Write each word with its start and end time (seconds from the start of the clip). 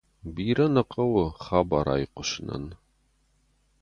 Бирӕ 0.33 0.65
нӕ 0.73 0.83
хъӕуы 0.91 1.25
хабар 1.43 1.87
айхъуысынӕн. 1.93 2.65